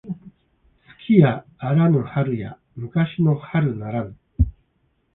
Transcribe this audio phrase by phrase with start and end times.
[1.05, 4.17] 月やあらぬ春や昔の春ならぬ